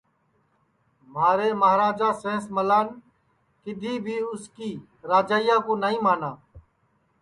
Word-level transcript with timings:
مہارے 1.13 1.49
مہاراجا 1.61 2.09
سین 2.21 2.41
ملان 2.55 2.87
کِدھی 3.63 3.93
بھی 4.03 4.15
اُس 4.29 4.43
کی 4.55 4.71
راجائیا 5.09 5.57
کُو 5.65 5.73
نائی 5.81 5.97
مانا 6.05 6.31